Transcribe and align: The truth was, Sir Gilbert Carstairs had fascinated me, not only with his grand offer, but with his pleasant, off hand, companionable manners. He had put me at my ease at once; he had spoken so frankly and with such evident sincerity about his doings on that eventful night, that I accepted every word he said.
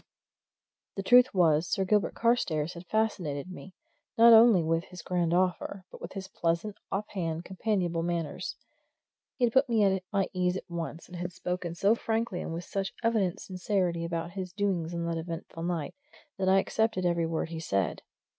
The 0.95 1.03
truth 1.03 1.31
was, 1.31 1.67
Sir 1.71 1.85
Gilbert 1.85 2.15
Carstairs 2.15 2.73
had 2.73 2.87
fascinated 2.87 3.51
me, 3.51 3.75
not 4.17 4.33
only 4.33 4.63
with 4.63 4.85
his 4.85 5.03
grand 5.03 5.31
offer, 5.31 5.85
but 5.91 6.01
with 6.01 6.13
his 6.13 6.27
pleasant, 6.27 6.75
off 6.91 7.07
hand, 7.09 7.45
companionable 7.45 8.01
manners. 8.01 8.55
He 9.37 9.43
had 9.45 9.53
put 9.53 9.69
me 9.69 9.83
at 9.83 10.01
my 10.11 10.27
ease 10.33 10.57
at 10.57 10.67
once; 10.67 11.05
he 11.05 11.15
had 11.17 11.31
spoken 11.31 11.75
so 11.75 11.93
frankly 11.93 12.41
and 12.41 12.51
with 12.51 12.65
such 12.65 12.95
evident 13.03 13.39
sincerity 13.41 14.03
about 14.03 14.31
his 14.31 14.51
doings 14.53 14.91
on 14.95 15.05
that 15.05 15.19
eventful 15.19 15.61
night, 15.61 15.93
that 16.39 16.49
I 16.49 16.57
accepted 16.57 17.05
every 17.05 17.27
word 17.27 17.49
he 17.49 17.59
said. 17.59 18.01